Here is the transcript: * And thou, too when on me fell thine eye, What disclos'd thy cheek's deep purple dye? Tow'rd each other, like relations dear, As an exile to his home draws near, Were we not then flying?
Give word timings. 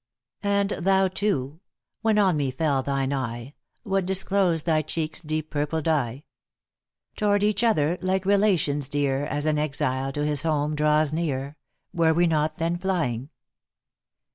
* 0.29 0.33
And 0.41 0.69
thou, 0.71 1.07
too 1.09 1.59
when 2.01 2.17
on 2.17 2.35
me 2.35 2.49
fell 2.49 2.81
thine 2.81 3.13
eye, 3.13 3.53
What 3.83 4.07
disclos'd 4.07 4.65
thy 4.65 4.81
cheek's 4.81 5.21
deep 5.21 5.51
purple 5.51 5.79
dye? 5.79 6.23
Tow'rd 7.15 7.43
each 7.43 7.63
other, 7.63 7.99
like 8.01 8.25
relations 8.25 8.89
dear, 8.89 9.27
As 9.27 9.45
an 9.45 9.59
exile 9.59 10.11
to 10.13 10.25
his 10.25 10.41
home 10.41 10.75
draws 10.75 11.13
near, 11.13 11.55
Were 11.93 12.15
we 12.15 12.25
not 12.25 12.57
then 12.57 12.79
flying? 12.79 13.29